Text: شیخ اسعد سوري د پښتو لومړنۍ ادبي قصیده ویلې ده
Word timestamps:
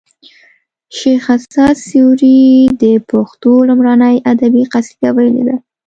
شیخ 0.97 1.23
اسعد 1.35 1.75
سوري 1.89 2.39
د 2.81 2.83
پښتو 3.09 3.51
لومړنۍ 3.69 4.15
ادبي 4.31 4.63
قصیده 4.73 5.09
ویلې 5.15 5.43
ده 5.47 5.55